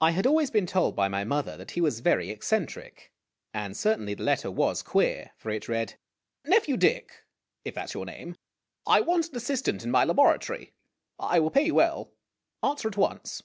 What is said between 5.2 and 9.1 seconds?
for it read: Nephew Dick (if that 's your name): I